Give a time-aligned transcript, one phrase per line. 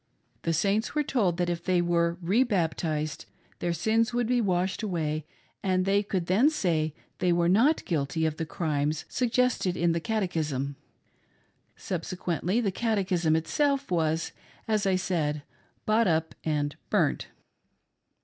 [0.41, 3.27] The Saints were tolcf that if they were re baptized
[3.59, 5.27] their sins would be washed away
[5.61, 9.99] and they could then say they were not guilty of the crimes suggested in the
[9.99, 10.75] catechism.
[11.75, 14.31] Subsequently the catechism itself was,
[14.67, 15.43] as I said,
[15.85, 17.27] bought up and burnt.